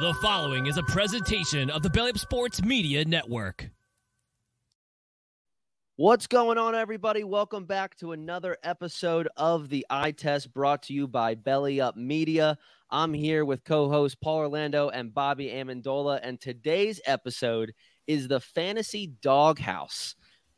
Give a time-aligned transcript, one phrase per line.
[0.00, 3.68] The following is a presentation of the Belly Up Sports Media Network.
[5.96, 7.22] What's going on, everybody?
[7.22, 11.98] Welcome back to another episode of the Eye Test brought to you by Belly Up
[11.98, 12.56] Media.
[12.88, 17.74] I'm here with co hosts Paul Orlando and Bobby Amendola, and today's episode
[18.06, 20.14] is the Fantasy Doghouse.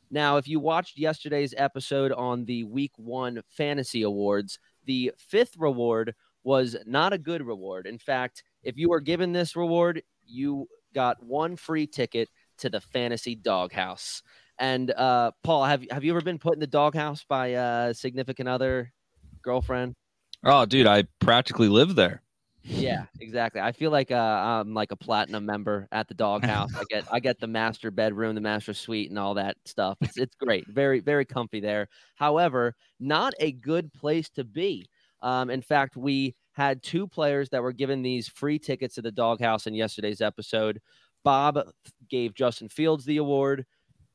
[0.08, 6.14] Now, if you watched yesterday's episode on the Week One Fantasy Awards, the fifth reward
[6.44, 7.88] was not a good reward.
[7.88, 12.80] In fact, if you were given this reward, you got one free ticket to the
[12.80, 14.22] Fantasy Doghouse.
[14.58, 18.48] And uh, Paul, have have you ever been put in the doghouse by a significant
[18.48, 18.92] other,
[19.42, 19.94] girlfriend?
[20.44, 22.22] Oh, dude, I practically live there.
[22.64, 23.60] Yeah, exactly.
[23.60, 26.70] I feel like uh, I'm like a platinum member at the doghouse.
[26.76, 29.98] I get I get the master bedroom, the master suite, and all that stuff.
[30.00, 31.88] It's it's great, very very comfy there.
[32.14, 34.88] However, not a good place to be.
[35.22, 39.10] Um, in fact, we had two players that were given these free tickets to the
[39.10, 40.80] doghouse in yesterday's episode.
[41.24, 41.58] Bob
[42.08, 43.64] gave Justin Fields the award.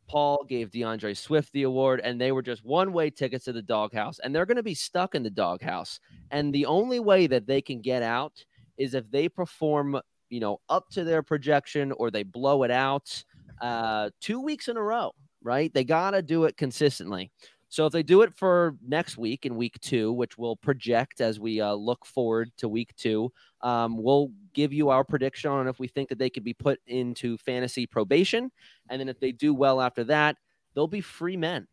[0.08, 3.62] Paul gave D'Andre Swift the award, and they were just one way tickets to the
[3.62, 4.20] doghouse.
[4.20, 6.00] And they're going to be stuck in the doghouse.
[6.32, 8.44] And the only way that they can get out
[8.78, 10.00] is if they perform,
[10.30, 13.24] you know, up to their projection or they blow it out
[13.62, 15.74] uh, two weeks in a row, right?
[15.74, 17.32] They got to do it consistently.
[17.70, 21.40] So if they do it for next week in week two, which we'll project as
[21.40, 25.80] we uh, look forward to week two, um, we'll give you our prediction on if
[25.80, 28.52] we think that they could be put into fantasy probation.
[28.90, 30.38] And then if they do well after that,
[30.74, 31.68] they'll be free men.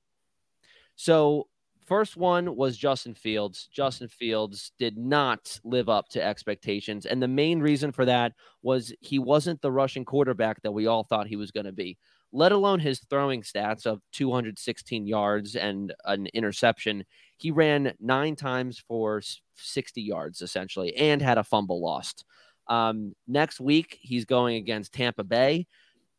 [0.97, 1.49] So
[1.87, 3.69] first one was Justin Fields.
[3.73, 7.07] Justin Fields did not live up to expectations.
[7.07, 11.05] And the main reason for that was he wasn't the rushing quarterback that we all
[11.05, 11.99] thought he was going to be
[12.35, 17.05] let alone his throwing stats of 216 yards and an interception.
[17.37, 19.23] He ran nine times for
[19.55, 22.25] 60 yards essentially and had a fumble lost.
[22.67, 25.69] Um, next week, he's going against Tampa Bay.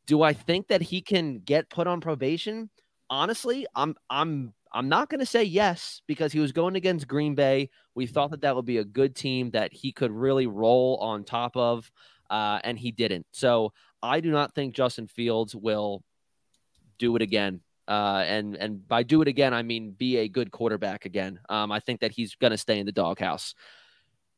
[0.07, 2.69] Do I think that he can get put on probation?
[3.09, 7.35] Honestly, I'm I'm I'm not going to say yes because he was going against Green
[7.35, 7.69] Bay.
[7.93, 11.23] We thought that that would be a good team that he could really roll on
[11.23, 11.91] top of,
[12.29, 13.25] uh, and he didn't.
[13.31, 16.03] So I do not think Justin Fields will
[16.97, 17.61] do it again.
[17.87, 21.39] Uh, and and by do it again, I mean be a good quarterback again.
[21.49, 23.53] Um, I think that he's going to stay in the doghouse.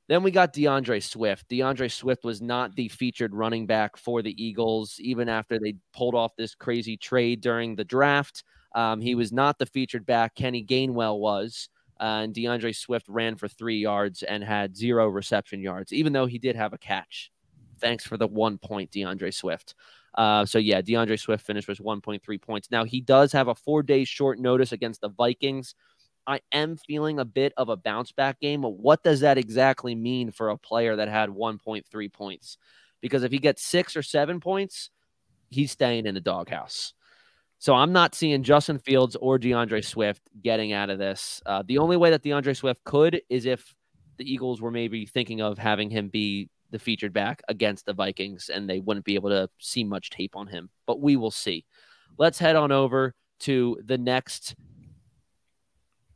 [0.07, 1.49] Then we got D'Andre Swift.
[1.49, 6.15] D'Andre Swift was not the featured running back for the Eagles, even after they pulled
[6.15, 8.43] off this crazy trade during the draft.
[8.73, 10.35] Um, he was not the featured back.
[10.35, 11.69] Kenny Gainwell was.
[11.99, 16.27] Uh, and D'Andre Swift ran for three yards and had zero reception yards, even though
[16.27, 17.31] he did have a catch.
[17.79, 19.75] Thanks for the one point, D'Andre Swift.
[20.17, 22.71] Uh, so yeah, D'Andre Swift finished with 1.3 points.
[22.71, 25.75] Now he does have a four day short notice against the Vikings.
[26.25, 28.63] I am feeling a bit of a bounce back game.
[28.63, 32.57] What does that exactly mean for a player that had 1.3 points?
[32.99, 34.89] Because if he gets six or seven points,
[35.49, 36.93] he's staying in the doghouse.
[37.59, 41.41] So I'm not seeing Justin Fields or D'Andre Swift getting out of this.
[41.45, 43.73] Uh, the only way that D'Andre Swift could is if
[44.17, 48.49] the Eagles were maybe thinking of having him be the featured back against the Vikings,
[48.49, 50.69] and they wouldn't be able to see much tape on him.
[50.85, 51.65] But we will see.
[52.17, 54.55] Let's head on over to the next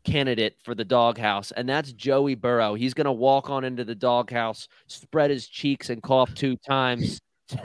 [0.04, 2.74] candidate for the doghouse, and that's Joey Burrow.
[2.74, 7.20] He's going to walk on into the doghouse, spread his cheeks, and cough two times.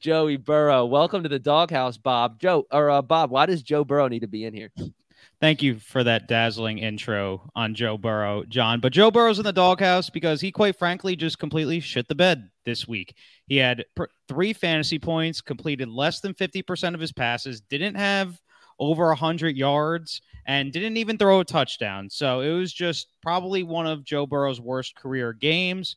[0.00, 2.40] Joey Burrow, welcome to the doghouse, Bob.
[2.40, 4.72] Joe or uh, Bob, why does Joe Burrow need to be in here?
[5.42, 8.78] Thank you for that dazzling intro on Joe Burrow, Jon.
[8.78, 12.48] But Joe Burrow's in the doghouse because he, quite frankly, just completely shit the bed
[12.64, 13.16] this week.
[13.48, 18.40] He had pr- three fantasy points, completed less than 50% of his passes, didn't have
[18.78, 22.08] over 100 yards, and didn't even throw a touchdown.
[22.08, 25.96] So it was just probably one of Joe Burrow's worst career games.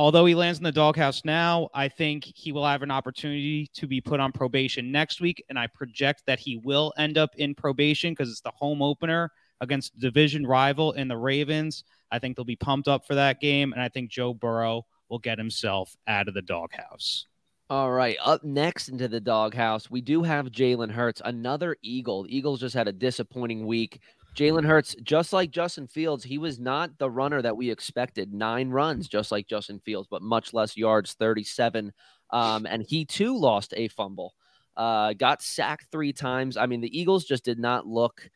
[0.00, 3.86] Although he lands in the doghouse now, I think he will have an opportunity to
[3.86, 5.44] be put on probation next week.
[5.50, 9.30] And I project that he will end up in probation because it's the home opener
[9.60, 11.84] against division rival in the Ravens.
[12.10, 13.74] I think they'll be pumped up for that game.
[13.74, 17.26] And I think Joe Burrow will get himself out of the doghouse.
[17.68, 18.16] All right.
[18.24, 22.22] Up next into the doghouse, we do have Jalen Hurts, another Eagle.
[22.22, 24.00] The Eagles just had a disappointing week.
[24.34, 28.32] Jalen Hurts, just like Justin Fields, he was not the runner that we expected.
[28.32, 31.92] Nine runs, just like Justin Fields, but much less yards, 37.
[32.30, 34.34] Um, and he too lost a fumble.
[34.76, 36.56] Uh, got sacked three times.
[36.56, 38.30] I mean, the Eagles just did not look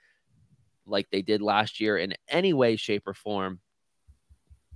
[0.87, 3.61] like they did last year in any way, shape, or form.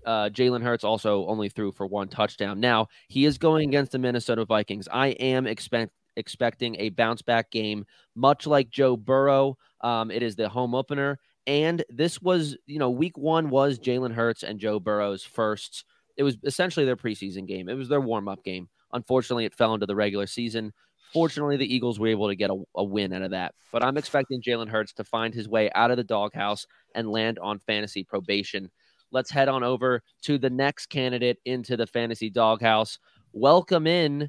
[0.06, 2.60] Uh, Jalen Hurts also only threw for one touchdown.
[2.60, 4.88] Now he is going against the Minnesota Vikings.
[4.90, 9.56] I am expect expecting a bounce back game, much like Joe Burrow.
[9.80, 11.18] Um, it is the home opener.
[11.46, 15.84] And this was, you know, week one was Jalen Hurts and Joe Burrow's first
[16.18, 17.68] it was essentially their preseason game.
[17.68, 18.68] It was their warm up game.
[18.92, 20.72] Unfortunately, it fell into the regular season.
[21.12, 23.54] Fortunately, the Eagles were able to get a, a win out of that.
[23.72, 27.38] But I'm expecting Jalen Hurts to find his way out of the doghouse and land
[27.38, 28.68] on fantasy probation.
[29.10, 32.98] Let's head on over to the next candidate into the fantasy doghouse.
[33.32, 34.28] Welcome in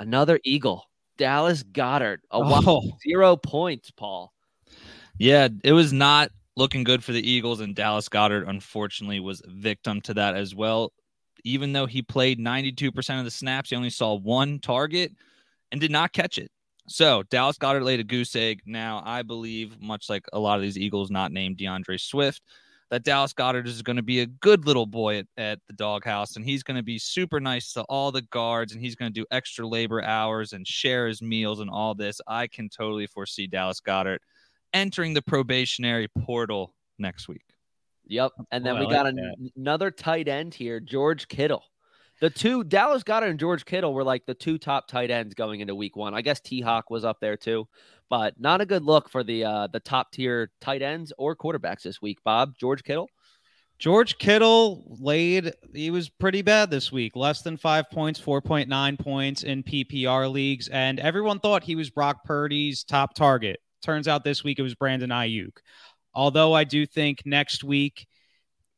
[0.00, 0.84] another Eagle,
[1.16, 2.82] Dallas Goedert, A Oh.
[3.06, 4.32] zero points, Paul.
[5.18, 10.00] Yeah, it was not looking good for the Eagles, and Dallas Goedert unfortunately was victim
[10.02, 10.92] to that as well.
[11.44, 15.12] Even though he played 92% of the snaps, he only saw one target
[15.70, 16.50] and did not catch it.
[16.88, 18.62] So Dallas Goedert laid a goose egg.
[18.66, 22.42] Now, I believe, much like a lot of these Eagles not named D'Andre Swift,
[22.90, 26.36] that Dallas Goedert is going to be a good little boy at, at the doghouse,
[26.36, 29.20] and he's going to be super nice to all the guards, and he's going to
[29.20, 32.20] do extra labor hours and share his meals and all this.
[32.26, 34.18] I can totally foresee Dallas Goedert
[34.74, 37.44] entering the probationary portal next week.
[38.06, 38.32] Yep.
[38.50, 41.62] And then Oh, we like got an- another tight end here, George Kittle.
[42.20, 45.60] The two Dallas Goedert and George Kittle were like the two top tight ends going
[45.60, 46.14] into week one.
[46.14, 47.66] I guess T Hawk was up there too,
[48.10, 51.82] but not a good look for the uh the top tier tight ends or quarterbacks
[51.82, 52.18] this week.
[52.24, 53.08] Bob, George Kittle.
[53.78, 57.16] George Kittle laid, he was pretty bad this week.
[57.16, 60.68] Less than five points, 4.9 points in PPR leagues.
[60.68, 63.58] And everyone thought he was Brock Purdy's top target.
[63.82, 65.56] Turns out this week it was Brandon Aiyuk.
[66.12, 68.06] Although I do think next week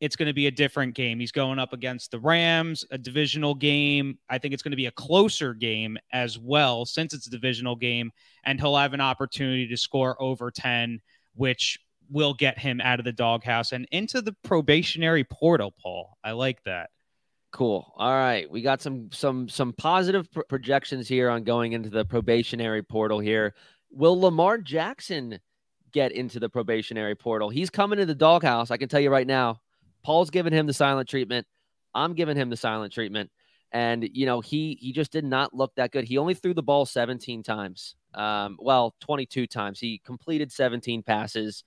[0.02, 1.20] it's going to be a different game.
[1.20, 4.18] He's going up against the Rams, a divisional game.
[4.28, 7.76] I think it's going to be a closer game as well, since it's a divisional
[7.76, 8.10] game.
[8.42, 11.00] And he'll have an opportunity to score over 10,
[11.36, 11.78] which
[12.10, 16.18] will get him out of the doghouse and into the probationary portal, Paul.
[16.24, 16.90] I like that.
[17.52, 17.94] Cool.
[17.96, 22.04] All right, we got some some some positive pr- projections here on going into the
[22.04, 23.54] probationary portal here.
[23.92, 25.38] Will Lamar Jackson
[25.92, 27.50] get into the probationary portal?
[27.50, 28.72] He's coming to the doghouse.
[28.72, 29.60] I can tell you right now.
[30.02, 31.46] Paul's giving him the silent treatment.
[31.94, 33.30] I'm giving him the silent treatment.
[33.72, 36.04] And you know, he he just did not look that good.
[36.04, 37.94] He only threw the ball 17 times.
[38.14, 39.80] Um, well, 22 times.
[39.80, 41.64] He completed 17 passes,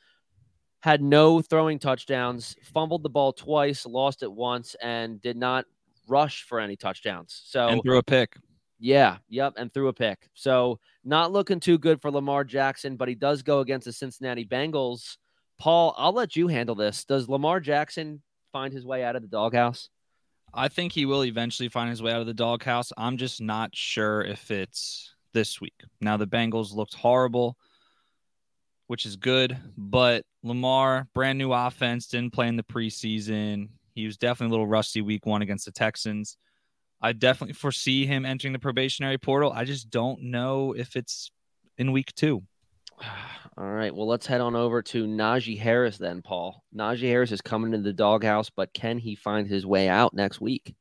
[0.82, 5.66] had no throwing touchdowns, fumbled the ball twice, lost it once, and did not
[6.08, 7.42] rush for any touchdowns.
[7.46, 8.36] So and threw a pick.
[8.80, 10.30] yeah, yep, and threw a pick.
[10.36, 14.46] So not looking too good for Lamar Jackson, but he does go against the Cincinnati
[14.46, 15.18] Bengals.
[15.58, 17.06] Paul, I'll let you handle this.
[17.06, 18.22] Does Lamar Jackson
[18.52, 19.90] find his way out of the doghouse?
[20.54, 22.94] I think he will eventually find his way out of the doghouse.
[22.98, 25.82] I'm just not sure if it's this week.
[26.00, 27.58] Now the Bengals looked horrible,
[28.88, 33.70] which is good, but Lamar, brand new offense, didn't play in the preseason.
[33.96, 36.38] He was definitely a little rusty week one against the Texans.
[37.02, 39.52] I definitely foresee him entering the probationary portal.
[39.52, 41.32] I just don't know if it's
[41.78, 42.44] in week two.
[43.58, 43.96] All right.
[43.96, 46.64] Well, let's head on over to Najee Harris then, Paul.
[46.76, 50.42] Najee Harris is coming to the doghouse, but can he find his way out next
[50.42, 50.76] week?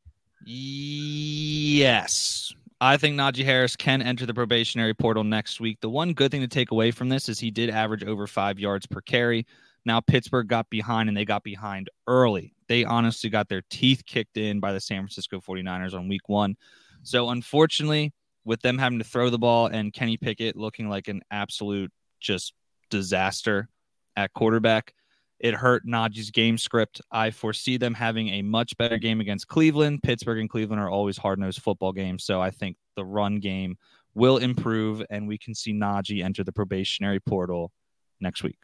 [0.45, 2.53] Yes.
[2.81, 5.79] I think Najee Harris can enter the probationary portal next week.
[5.81, 8.59] The one good thing to take away from this is he did average over five
[8.59, 9.47] yards per carry.
[9.87, 12.55] Now, Pittsburgh got behind and they got behind early.
[12.69, 16.57] They honestly got their teeth kicked in by the San Francisco 49ers on week one.
[17.03, 18.13] So, unfortunately,
[18.45, 21.93] with them having to throw the ball and Kenny Pickett looking like an absolute
[22.25, 22.55] just
[22.91, 23.69] disaster
[24.17, 24.95] at quarterback,
[25.39, 27.01] it hurt Najee's game script.
[27.11, 30.03] I foresee them having a much better game against Cleveland.
[30.03, 32.25] Pittsburgh and Cleveland are always hard nosed football games.
[32.25, 33.77] So I think the run game
[34.15, 37.73] will improve and we can see Najee enter the probationary portal
[38.21, 38.59] next week.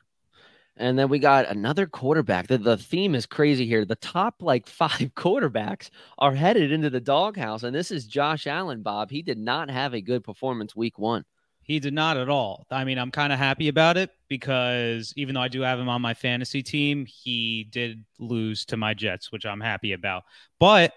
[0.76, 2.46] And then we got another quarterback.
[2.46, 3.84] The, the theme is crazy here.
[3.84, 7.64] The top like five quarterbacks are headed into the doghouse.
[7.64, 9.10] And this is Josh Allen, Bob.
[9.10, 11.24] He did not have a good performance week one.
[11.70, 12.66] He did not at all.
[12.68, 15.88] I mean, I'm kind of happy about it because even though I do have him
[15.88, 20.24] on my fantasy team, he did lose to my Jets, which I'm happy about.
[20.58, 20.92] But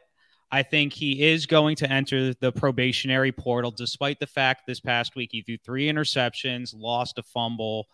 [0.51, 5.15] I think he is going to enter the probationary portal, despite the fact this past
[5.15, 7.85] week he threw three interceptions, lost a fumble,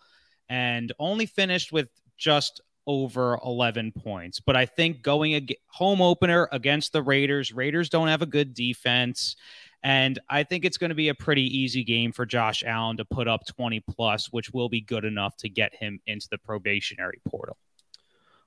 [0.48, 4.40] and only finished with just over 11 points.
[4.40, 8.54] But I think going a home opener against the Raiders, Raiders don't have a good
[8.54, 9.36] defense.
[9.82, 13.04] And I think it's going to be a pretty easy game for Josh Allen to
[13.04, 17.20] put up 20 plus, which will be good enough to get him into the probationary
[17.26, 17.56] portal.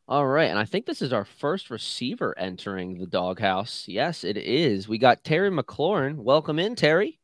[0.08, 0.50] All right.
[0.50, 3.86] And I think this is our first receiver entering the doghouse.
[3.88, 4.88] Yes, it is.
[4.88, 6.18] We got Terry McLaurin.
[6.18, 7.20] Welcome in, Terry.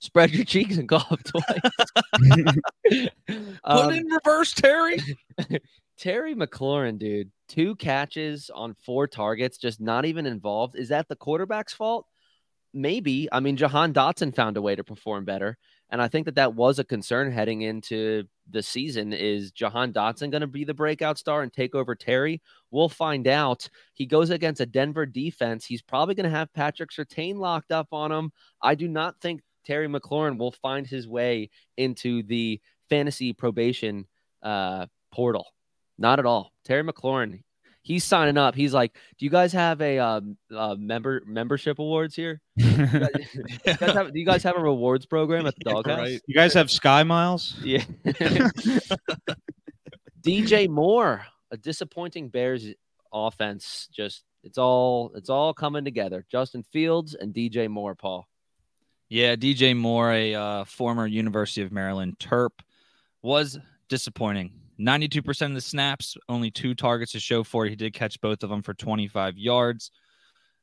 [0.00, 3.08] Spread your cheeks and go up twice.
[3.64, 4.98] Um, reverse, Terry.
[5.98, 10.76] Terry McLaurin, dude, two catches on four targets, just not even involved.
[10.76, 12.06] Is that the quarterback's fault?
[12.74, 13.28] Maybe.
[13.32, 15.56] I mean, Jahan Dotson found a way to perform better.
[15.90, 19.14] And I think that that was a concern heading into the season.
[19.14, 22.42] Is Jahan Dotson going to be the breakout star and take over Terry?
[22.70, 23.68] We'll find out.
[23.94, 25.64] He goes against a Denver defense.
[25.64, 28.32] He's probably going to have Patrick Surtain locked up on him.
[28.62, 31.48] I do not think Terry McLaurin will find his way
[31.78, 32.60] into the
[32.90, 34.06] fantasy probation
[34.42, 35.46] uh, portal.
[35.96, 36.52] Not at all.
[36.64, 37.40] Terry McLaurin,
[37.82, 38.54] he's signing up.
[38.54, 40.20] He's like, "Do you guys have a uh,
[40.54, 42.40] uh, member membership awards here?
[42.56, 45.98] you guys, you guys have, do you guys have a rewards program at the doghouse?
[45.98, 46.20] right.
[46.26, 47.56] You guys have Sky Miles?
[47.62, 47.84] Yeah.
[50.22, 52.66] DJ Moore, a disappointing Bears
[53.12, 53.88] offense.
[53.92, 56.24] Just it's all it's all coming together.
[56.30, 58.28] Justin Fields and DJ Moore, Paul.
[59.08, 62.50] Yeah, DJ Moore, a uh, former University of Maryland Terp,
[63.22, 63.58] was
[63.88, 64.52] disappointing.
[64.80, 67.70] 92% of the snaps, only two targets to show for it.
[67.70, 69.90] He did catch both of them for 25 yards.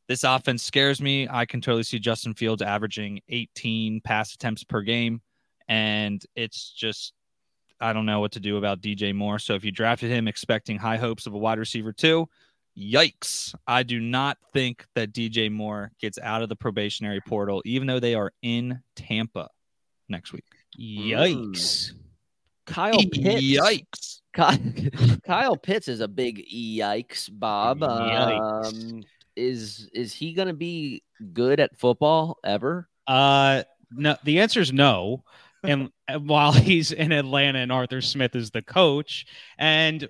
[0.08, 1.28] This offense scares me.
[1.30, 5.22] I can totally see Justin Fields averaging 18 pass attempts per game.
[5.68, 7.14] And it's just,
[7.82, 9.40] I don't know what to do about DJ Moore.
[9.40, 12.30] So if you drafted him expecting high hopes of a wide receiver too,
[12.78, 13.56] yikes.
[13.66, 18.00] I do not think that DJ Moore gets out of the probationary portal, even though
[18.00, 19.50] they are in Tampa
[20.08, 20.46] next week.
[20.80, 21.92] Yikes.
[21.92, 21.94] Mm.
[22.66, 23.42] Kyle Pitts.
[23.42, 24.22] Yikes.
[24.36, 24.92] Ky-
[25.26, 27.80] Kyle Pitts is a big yikes, Bob.
[27.80, 28.66] Yikes.
[28.68, 29.04] Um,
[29.36, 31.04] is is he going to be
[31.34, 32.88] good at football ever?
[33.08, 34.16] Uh, no.
[34.24, 35.24] The answer is no.
[35.64, 35.90] And
[36.22, 39.26] while he's in Atlanta and Arthur Smith is the coach,
[39.58, 40.08] and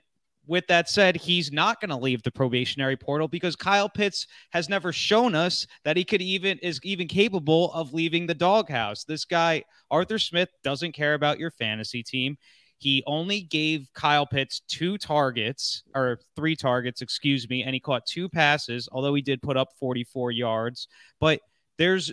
[0.48, 4.70] with that said, he's not going to leave the probationary portal because Kyle Pitts has
[4.70, 9.04] never shown us that he could even is even capable of leaving the doghouse.
[9.04, 12.38] This guy, Arthur Smith, doesn't care about your fantasy team.
[12.78, 18.06] He only gave Kyle Pitts two targets or three targets, excuse me, and he caught
[18.06, 20.88] two passes, although he did put up 44 yards.
[21.20, 21.40] But
[21.78, 22.12] there's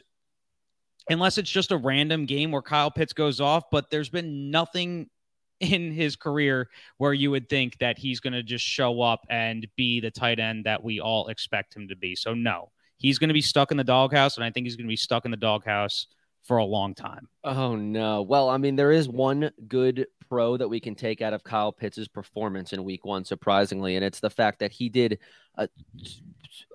[1.10, 5.10] unless it's just a random game where Kyle Pitts goes off, but there's been nothing
[5.62, 9.66] in his career where you would think that he's going to just show up and
[9.76, 12.14] be the tight end that we all expect him to be.
[12.14, 14.86] So, no, he's going to be stuck in the doghouse, and I think he's going
[14.86, 16.08] to be stuck in the doghouse
[16.42, 17.28] for a long time.
[17.44, 18.22] Oh no.
[18.22, 21.72] Well, I mean, there is one good pro that we can take out of Kyle
[21.72, 25.18] Pitts' performance in week one, surprisingly, and it's the fact that he did
[25.56, 25.68] a,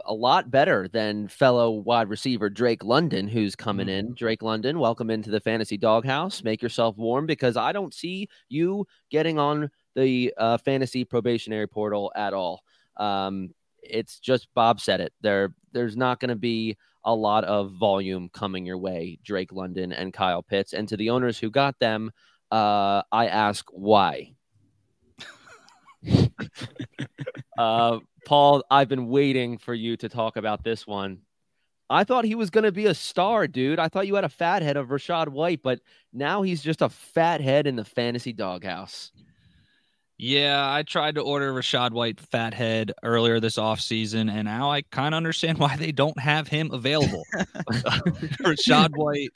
[0.05, 4.13] a lot better than fellow wide receiver Drake London, who's coming in.
[4.13, 6.43] Drake London, welcome into the fantasy doghouse.
[6.43, 12.11] Make yourself warm because I don't see you getting on the uh, fantasy probationary portal
[12.15, 12.63] at all.
[12.97, 13.49] Um,
[13.81, 15.13] it's just Bob said it.
[15.21, 19.93] There, there's not going to be a lot of volume coming your way, Drake London
[19.93, 20.73] and Kyle Pitts.
[20.73, 22.11] And to the owners who got them,
[22.51, 24.33] uh, I ask why.
[27.57, 31.19] uh, Paul, I've been waiting for you to talk about this one.
[31.89, 33.79] I thought he was going to be a star, dude.
[33.79, 35.79] I thought you had a fat head of Rachaad White, but
[36.11, 39.13] now he's just a fat head in the fantasy doghouse.
[40.17, 45.13] Yeah, I tried to order Rachaad White fathead earlier this offseason, and now I kind
[45.13, 47.23] of understand why they don't have him available.
[48.41, 49.29] Rachaad White,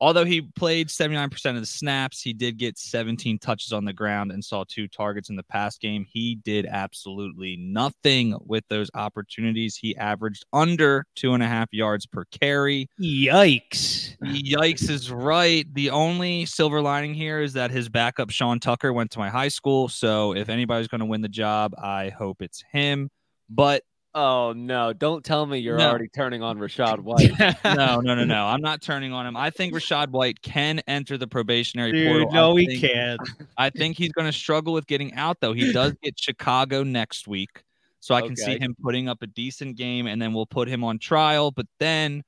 [0.00, 4.32] although he played 79% of the snaps, he did get 17 touches on the ground
[4.32, 6.06] and saw two targets in the past game.
[6.10, 9.76] He did absolutely nothing with those opportunities.
[9.76, 12.88] He averaged under two and a half yards per carry.
[12.98, 13.99] Yikes.
[14.24, 15.66] Yikes is right.
[15.74, 19.48] The only silver lining here is that his backup, Sean Tucker, went to my high
[19.48, 19.88] school.
[19.88, 23.10] So if anybody's going to win the job, I hope it's him.
[23.48, 24.92] But Oh no!
[24.92, 25.88] Don't tell me you're No.
[25.88, 27.30] already turning on Rachaad White.
[27.64, 28.44] no, no, no, no.
[28.44, 29.36] I'm not turning on him.
[29.36, 32.32] I think Rachaad White can enter the probationary Dude, portal.
[32.32, 33.20] no, I he think, can't.
[33.56, 35.52] I think he's going to struggle with getting out, though.
[35.52, 37.62] He does get Chicago next week.
[38.00, 40.82] So I can see him putting up a decent game, and then we'll put him
[40.82, 41.52] on trial.
[41.52, 42.24] But then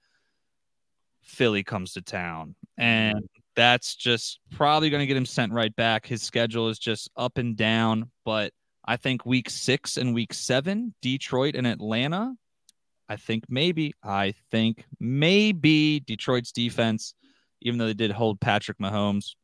[1.23, 2.83] Philly comes to town, mm-hmm.
[2.83, 6.07] and that's just probably going to get him sent right back.
[6.07, 8.11] His schedule is just up and down.
[8.25, 8.53] But
[8.85, 12.35] I think week six and week seven, Detroit and Atlanta.
[13.09, 17.15] I think maybe, I think maybe Detroit's defense,
[17.61, 19.35] even though they did hold Patrick Mahomes,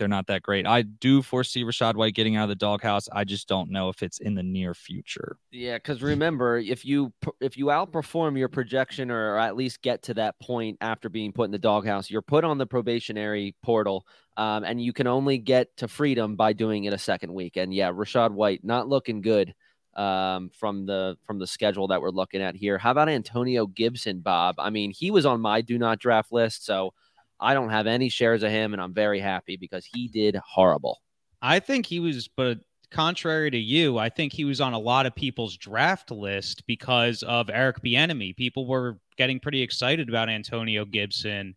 [0.00, 0.66] they're not that great.
[0.66, 3.08] I do foresee Rachaad White getting out of the doghouse.
[3.12, 5.36] I just don't know if it's in the near future.
[5.52, 10.14] Yeah, because remember, if you if you outperform your projection or at least get to
[10.14, 14.06] that point after being put in the doghouse, you're put on the probationary portal,
[14.38, 17.56] um, and you can only get to freedom by doing it a second week.
[17.56, 19.54] And yeah, Rachaad White not looking good
[19.94, 22.78] um, from the from the schedule that we're looking at here.
[22.78, 24.54] How about Antonio Gibson, Bob?
[24.58, 26.94] I mean, he was on my do not draft list, so
[27.40, 31.00] I don't have any shares of him, and I'm very happy because he did horrible.
[31.40, 32.58] I think he was, but
[32.90, 37.22] contrary to you, I think he was on a lot of people's draft list because
[37.22, 38.36] of Eric Bieniemy.
[38.36, 41.54] People were getting pretty excited about Antonio Gibson,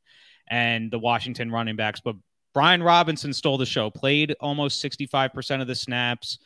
[0.47, 1.99] and the Washington running backs.
[1.99, 2.15] But
[2.53, 6.39] Brian Robinson stole the show, played almost 65% of the snaps.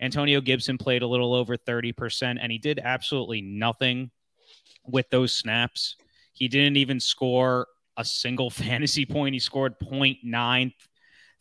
[0.00, 4.10] Antonio Gibson played a little over 30%, and he did absolutely nothing
[4.86, 5.96] with those snaps.
[6.32, 7.66] He didn't even score
[8.00, 9.34] a single fantasy point.
[9.34, 10.72] He scored 0.9,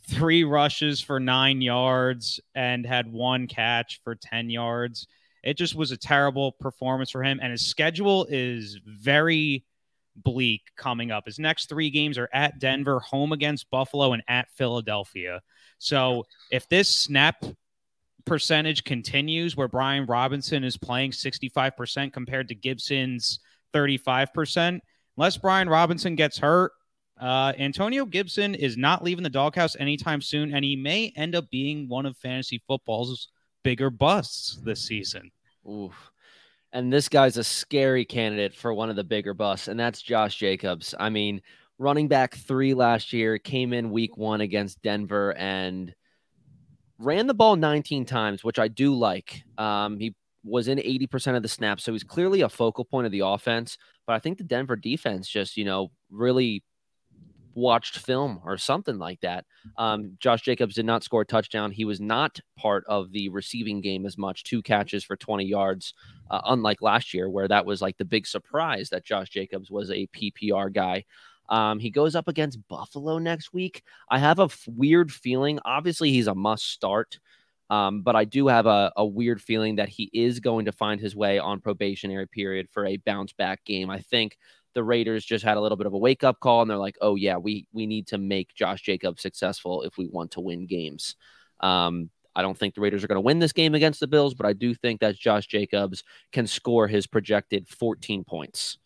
[0.07, 5.07] three rushes for nine yards, and had one catch for 10 yards.
[5.43, 7.39] It just was a terrible performance for him.
[7.41, 9.63] And his schedule is very
[10.15, 11.25] bleak coming up.
[11.25, 15.41] His next three games are at Denver, home against Buffalo, and at Philadelphia.
[15.77, 17.45] So if this snap
[18.25, 23.39] percentage continues where Brian Robinson is playing 65% compared to Gibson's
[23.73, 24.81] 35%,
[25.19, 26.71] unless Brian Robinson gets hurt,
[27.19, 31.49] uh, Antonio Gibson is not leaving the doghouse anytime soon, and he may end up
[31.49, 33.27] being one of fantasy football's
[33.61, 35.29] bigger busts this season.
[35.69, 35.93] Oof.
[36.71, 40.37] And this guy's a scary candidate for one of the bigger busts, and that's Josh
[40.37, 40.95] Jacobs.
[40.97, 41.41] I mean,
[41.77, 45.93] running back three last year came in week one against Denver and
[46.97, 49.43] ran the ball 19 times, which I do like.
[49.57, 50.15] Um, he
[50.49, 53.77] was in 80% of the snaps, so he's clearly a focal point of the offense.
[54.07, 56.63] But I think the Denver defense just, you know, really
[57.55, 59.45] watched film or something like that.
[59.77, 61.71] Um, Josh Jacobs did not score a touchdown.
[61.71, 65.93] He was not part of the receiving game as much, two catches for 20 yards,
[66.31, 69.91] uh, unlike last year, where that was like the big surprise that Josh Jacobs was
[69.91, 71.05] a PPR guy.
[71.49, 73.83] Um, he goes up against Buffalo next week.
[74.09, 75.59] I have a f- weird feeling.
[75.65, 77.19] Obviously, he's a must start.
[77.69, 80.99] Um, but I do have a, a weird feeling that he is going to find
[80.99, 83.89] his way on probationary period for a bounce back game.
[83.89, 84.37] I think
[84.73, 86.97] the Raiders just had a little bit of a wake up call and they're like,
[87.01, 90.65] oh yeah, we we need to make Josh Jacobs successful if we want to win
[90.65, 91.15] games.
[91.59, 94.33] Um, I don't think the Raiders are going to win this game against the Bills,
[94.33, 98.77] but I do think that Josh Jacobs can score his projected 14 points.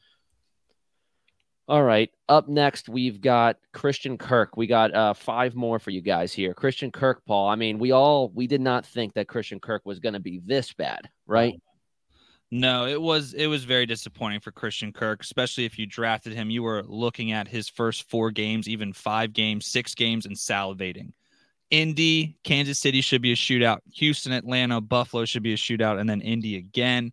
[1.67, 2.09] All right.
[2.27, 4.57] Up next, we've got Christian Kirk.
[4.57, 6.53] We got uh, five more for you guys here.
[6.53, 7.47] Christian Kirk, Paul.
[7.47, 10.41] I mean, we all we did not think that Christian Kirk was going to be
[10.45, 11.53] this bad, right?
[12.51, 16.49] No, it was it was very disappointing for Christian Kirk, especially if you drafted him.
[16.49, 21.13] You were looking at his first four games, even five games, six games, and salivating.
[21.71, 23.79] Indy, Kansas City should be a shootout.
[23.95, 27.11] Houston, Atlanta, Buffalo should be a shootout, and then Indy again.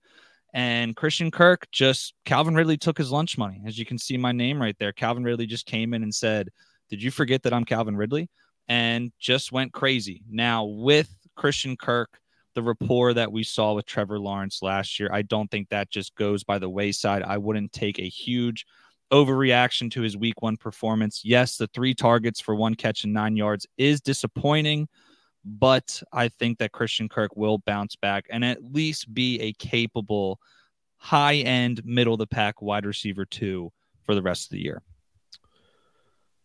[0.53, 3.63] And Christian Kirk just Calvin Ridley took his lunch money.
[3.67, 4.93] As you can see my name right there.
[4.93, 6.49] Calvin Ridley just came in and said,
[6.89, 8.29] Did you forget that I'm Calvin Ridley?
[8.69, 10.23] And just went crazy.
[10.29, 12.21] Now with Christian Kirk,
[12.55, 15.09] the rapport that we saw with Trevor Lawrence last year.
[15.13, 17.23] I don't think that just goes by the wayside.
[17.23, 18.67] I wouldn't take a huge
[19.13, 21.23] overreaction to his week one performance.
[21.25, 24.89] Yes, the three targets for one catch and nine yards is disappointing,
[25.45, 30.39] but I think that Christian Kirk will bounce back and at least be a capable
[30.97, 33.73] high end, middle of the pack wide receiver two
[34.03, 34.83] for the rest of the year.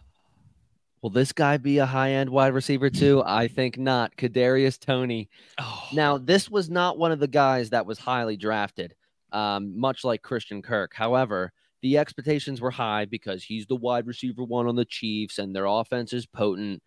[1.02, 3.22] Will this guy be a high end wide receiver too?
[3.24, 4.14] I think not.
[4.16, 5.30] Kadarius Toney.
[5.58, 5.88] Oh.
[5.92, 8.94] Now, this was not one of the guys that was highly drafted,
[9.32, 10.92] um, much like Christian Kirk.
[10.94, 15.54] However, the expectations were high because he's the wide receiver one on the Chiefs and
[15.54, 16.82] their offense is potent.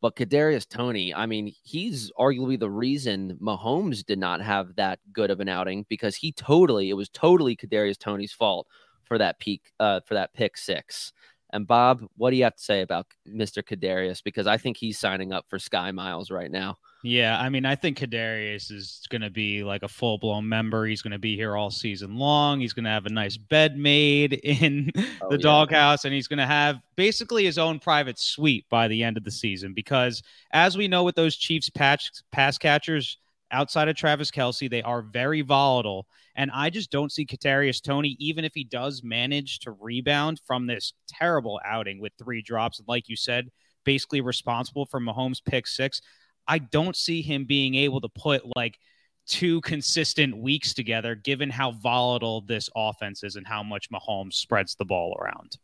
[0.00, 5.30] But Kadarius Toney, I mean, he's arguably the reason Mahomes did not have that good
[5.30, 8.66] of an outing because he totally, it was totally Kadarius Toney's fault
[9.04, 11.12] for that peak, uh, for that pick six.
[11.52, 13.62] And Bob, what do you have to say about Mr.
[13.62, 14.22] Kadarius?
[14.22, 16.78] Because I think he's signing up for Sky Miles right now.
[17.06, 20.86] Yeah, I mean, I think Kadarius is going to be like a full blown member.
[20.86, 22.60] He's going to be here all season long.
[22.60, 24.90] He's going to have a nice bed made in
[25.20, 25.42] oh, the yeah.
[25.42, 29.24] doghouse, and he's going to have basically his own private suite by the end of
[29.24, 29.74] the season.
[29.74, 33.18] Because as we know with those Chiefs patch, pass catchers,
[33.50, 36.06] outside of Travis Kelce, they are very volatile.
[36.36, 40.66] And I just don't see Kadarius Toney, even if he does manage to rebound from
[40.66, 43.50] this terrible outing with three drops, and like you said,
[43.84, 46.00] basically responsible for Mahomes' pick six.
[46.46, 48.78] I don't see him being able to put like
[49.26, 54.74] two consistent weeks together, given how volatile this offense is and how much Mahomes spreads
[54.74, 55.56] the ball around.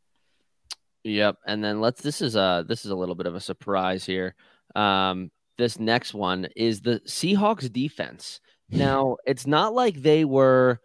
[1.04, 2.02] Yep, and then let's.
[2.02, 4.34] This is a this is a little bit of a surprise here.
[4.74, 8.40] Um, this next one is the Seahawks defense.
[8.70, 10.80] Now, it's not like they were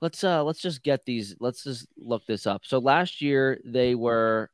[0.00, 2.62] let's uh let's just get these let's just look this up.
[2.64, 4.50] So last year they were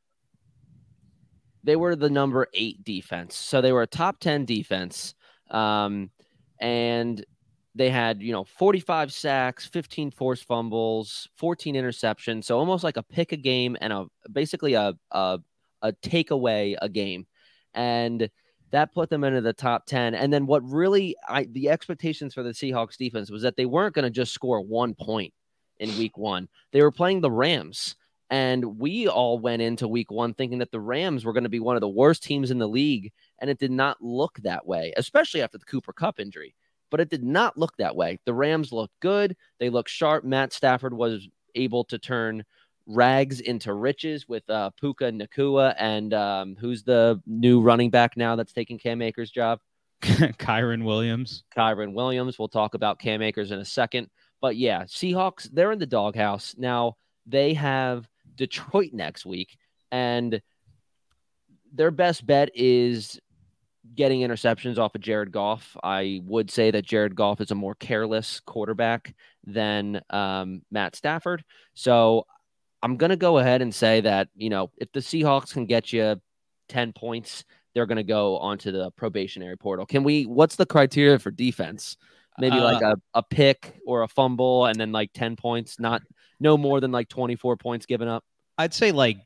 [1.63, 3.35] they were the number 8 defense.
[3.35, 5.15] So they were a top 10 defense.
[5.49, 6.11] Um
[6.61, 7.25] and
[7.75, 12.45] they had, you know, 45 sacks, 15 forced fumbles, 14 interceptions.
[12.45, 15.39] So almost like a pick a game and a basically a a,
[15.81, 17.25] a takeaway a game.
[17.73, 18.29] And
[18.71, 22.43] that put them into the top 10 and then what really i the expectations for
[22.43, 25.33] the seahawks defense was that they weren't going to just score one point
[25.79, 27.95] in week one they were playing the rams
[28.29, 31.59] And we all went into week one thinking that the Rams were going to be
[31.59, 33.11] one of the worst teams in the league.
[33.39, 36.53] And it did not look that way, especially after the Cooper Kupp injury.
[36.91, 38.19] But it did not look that way.
[38.25, 39.35] The Rams looked good.
[39.59, 40.23] They looked sharp.
[40.23, 42.43] Matt Stafford was able to turn
[42.85, 48.35] rags into riches with uh, Puka Nacua and um, who's the new running back now
[48.35, 49.59] that's taking Cam Akers' job?
[50.01, 51.43] Kyren Williams.
[51.55, 52.39] Kyren Williams.
[52.39, 54.09] We'll talk about Cam Akers in a second.
[54.41, 56.55] But yeah, Seahawks, they're in the doghouse.
[56.57, 58.07] Now they have
[58.39, 59.57] Detroit next week,
[59.91, 60.41] and
[61.73, 63.19] their best bet is
[63.95, 65.75] getting interceptions off of Jared Goff.
[65.83, 69.13] I would say that Jared Goff is a more careless quarterback
[69.45, 71.43] than um, Matt Stafford.
[71.73, 72.25] So
[72.81, 75.91] I'm going to go ahead and say that, you know, if the Seahawks can get
[75.91, 76.19] you
[76.69, 79.85] 10 points, they're going to go onto the probationary portal.
[79.85, 81.97] Can we, what's the criteria for defense?
[82.37, 86.01] Maybe uh, like a, a pick or a fumble and then like 10 points, not
[86.39, 88.23] no more than like 24 points given up.
[88.59, 89.17] I'd say like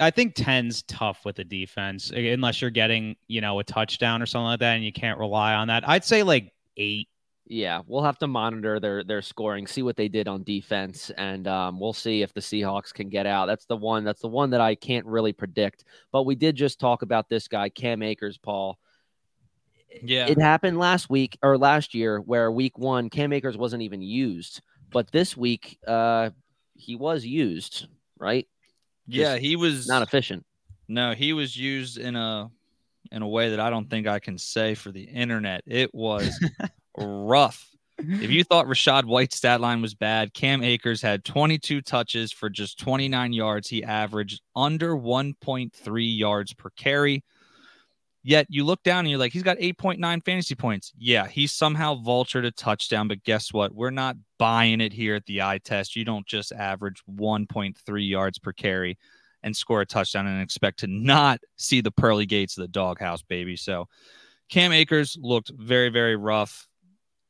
[0.00, 4.26] I think 10's tough with the defense unless you're getting, you know, a touchdown or
[4.26, 5.86] something like that and you can't rely on that.
[5.86, 7.06] I'd say like 8.
[7.46, 11.48] Yeah, we'll have to monitor their their scoring, see what they did on defense, and
[11.48, 13.46] um, we'll see if the Seahawks can get out.
[13.46, 14.04] That's the one.
[14.04, 15.84] That's the one that I can't really predict.
[16.12, 18.78] But we did just talk about this guy, Cam Akers, Paul.
[20.00, 24.00] Yeah, it happened last week or last year where week one Cam Akers wasn't even
[24.00, 24.62] used,
[24.92, 26.30] but this week uh,
[26.74, 28.46] he was used, right?
[29.12, 30.44] Yeah, he was not efficient.
[30.88, 32.50] No, he was used in a
[33.12, 35.62] in a way that I don't think I can say for the internet.
[35.66, 36.38] It was
[36.98, 37.66] rough.
[37.98, 42.48] If you thought Rachaad White's stat line was bad, Cam Akers had 22 touches for
[42.48, 43.68] just 29 yards.
[43.68, 47.22] He averaged under 1.3 yards per carry.
[48.22, 50.92] Yet you look down and you're like, he's got 8.9 fantasy points.
[50.98, 53.74] Yeah, he somehow vultured a touchdown, but guess what?
[53.74, 55.96] We're not buying it here at the eye test.
[55.96, 58.98] You don't just average 1.3 yards per carry
[59.42, 63.22] and score a touchdown and expect to not see the pearly gates of the doghouse,
[63.22, 63.56] baby.
[63.56, 63.88] So
[64.50, 66.68] Cam Akers looked very, very rough.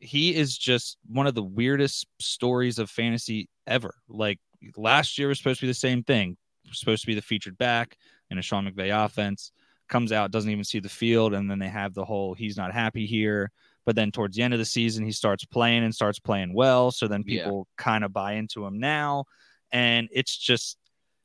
[0.00, 3.94] He is just one of the weirdest stories of fantasy ever.
[4.08, 4.40] Like
[4.76, 6.36] last year was supposed to be the same thing,
[6.72, 7.96] supposed to be the featured back
[8.28, 9.52] in a Sean McVay offense
[9.90, 12.72] comes out, doesn't even see the field, and then they have the whole he's not
[12.72, 13.50] happy here.
[13.84, 16.90] But then towards the end of the season, he starts playing and starts playing well.
[16.90, 17.82] So then people yeah.
[17.82, 19.24] kind of buy into him now.
[19.72, 20.78] And it's just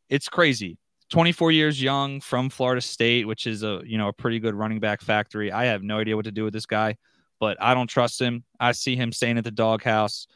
[0.10, 0.78] it's crazy.
[1.12, 4.80] 24 years young from Florida State, which is a you know a pretty good running
[4.80, 5.52] back factory.
[5.52, 6.98] I have no idea what to do with this guy,
[7.40, 8.44] but I don't trust him.
[8.60, 10.28] I see him staying at the doghouse,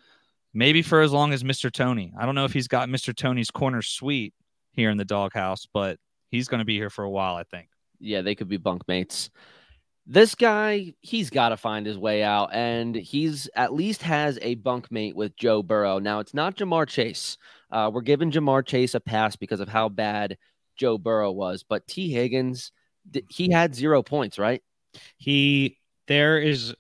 [0.54, 1.72] maybe for as long as Mr.
[1.72, 2.14] Toney.
[2.20, 3.16] I don't know if he's got Mr.
[3.16, 4.34] Toney's corner suite
[4.74, 5.98] here in the doghouse, but
[6.30, 9.30] he's going to be here for a while, I think yeah, they could be bunkmates.
[10.06, 14.56] This guy, he's got to find his way out, and he's at least has a
[14.56, 16.00] bunkmate with Joe Burrow.
[16.00, 17.38] Now, it's not Ja'Marr Chase.
[17.72, 20.38] Uh, we're giving Ja'Marr Chase a pass because of how bad
[20.78, 22.72] Joe Burrow was, but Tee Higgins,
[23.30, 24.64] he had zero points, right?
[25.18, 26.74] He there is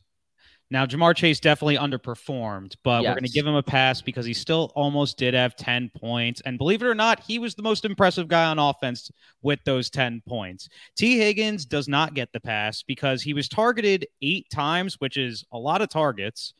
[0.71, 3.09] now, Ja'Marr Chase definitely underperformed, but yes.
[3.09, 6.41] we're going to give him a pass because he still almost did have 10 points.
[6.45, 9.09] And believe it or not, he was the most impressive guy on offense
[9.41, 10.69] with those 10 points.
[10.95, 15.43] Tee Higgins does not get the pass because he was targeted eight times, which is
[15.51, 16.53] a lot of targets,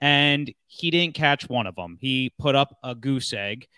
[0.00, 1.98] and he didn't catch one of them.
[2.00, 3.68] He put up a goose egg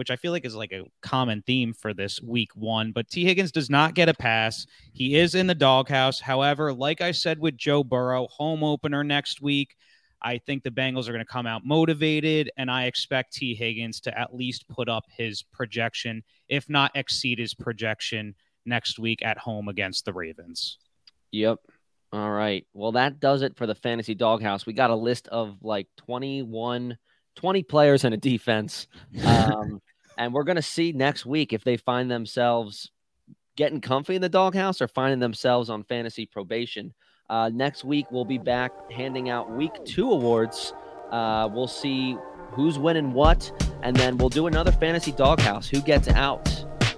[0.00, 2.90] which I feel like is like a common theme for this week one.
[2.90, 4.66] But Tee Higgins does not get a pass.
[4.94, 6.18] He is in the doghouse.
[6.18, 9.76] However, like I said with Joe Burrow, home opener next week.
[10.22, 14.00] I think the Bengals are going to come out motivated, and I expect Tee Higgins
[14.00, 18.34] to at least put up his projection, if not exceed his projection
[18.64, 20.78] next week at home against the Ravens.
[21.32, 21.58] Yep.
[22.10, 22.66] All right.
[22.72, 24.64] Well, that does it for the fantasy doghouse.
[24.64, 26.96] We got a list of like 21
[27.36, 28.86] 20 players in a defense.
[29.24, 29.80] Um,
[30.20, 32.90] and we're going to see next week if they find themselves
[33.56, 36.92] getting comfy in the doghouse or finding themselves on fantasy probation.
[37.30, 40.74] Uh, next week, we'll be back handing out week two awards.
[41.10, 42.18] Uh, we'll see
[42.52, 43.50] who's winning what,
[43.82, 45.70] and then we'll do another fantasy doghouse.
[45.70, 46.48] Who gets out?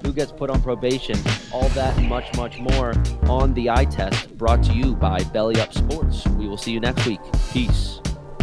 [0.05, 1.17] Who gets put on probation?
[1.53, 2.93] All that and much, much more
[3.29, 6.27] on the eye test brought to you by Belly Up Sports.
[6.27, 7.21] We will see you next week.
[7.53, 8.01] Peace.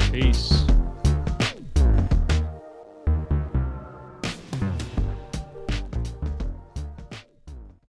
[0.09, 0.63] Peace.